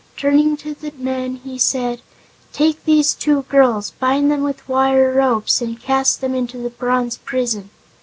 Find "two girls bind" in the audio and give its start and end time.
3.13-4.31